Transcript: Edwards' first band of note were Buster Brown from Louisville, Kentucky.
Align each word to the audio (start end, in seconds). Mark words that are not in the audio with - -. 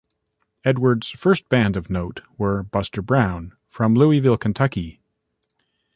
Edwards' 0.65 1.11
first 1.11 1.47
band 1.47 1.77
of 1.77 1.91
note 1.91 2.21
were 2.35 2.63
Buster 2.63 3.03
Brown 3.03 3.55
from 3.69 3.93
Louisville, 3.93 4.35
Kentucky. 4.35 4.99